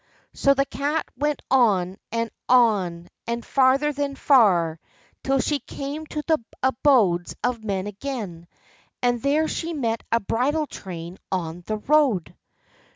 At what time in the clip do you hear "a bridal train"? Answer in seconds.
10.11-11.19